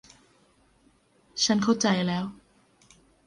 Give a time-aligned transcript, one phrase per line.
[1.43, 2.25] ฉันเข้าใจแล้ว